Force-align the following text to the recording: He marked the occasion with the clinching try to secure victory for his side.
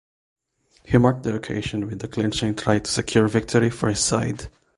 He 0.83 0.97
marked 0.97 1.21
the 1.21 1.35
occasion 1.35 1.85
with 1.85 1.99
the 1.99 2.07
clinching 2.07 2.55
try 2.55 2.79
to 2.79 2.89
secure 2.89 3.27
victory 3.27 3.69
for 3.69 3.87
his 3.87 3.99
side. 3.99 4.47